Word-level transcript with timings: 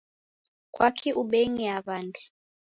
Kwaki 0.73 1.09
ubeng'iaa 1.21 1.83
w'andu? 1.87 2.21